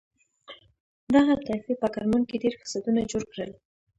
دغه 1.15 1.33
طایفې 1.45 1.73
په 1.81 1.87
کرمان 1.93 2.23
کې 2.29 2.41
ډېر 2.43 2.53
فسادونه 2.61 3.01
جوړ 3.11 3.23
کړل. 3.31 3.51